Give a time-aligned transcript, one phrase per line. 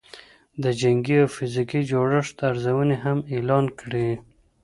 [0.63, 4.09] د جنګي او فزیکي جوړښت ارزونې هم اعلان کړې